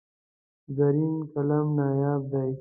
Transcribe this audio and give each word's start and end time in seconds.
زرین 0.75 1.15
قلم 1.33 1.67
نایاب 1.77 2.21
دی. 2.31 2.51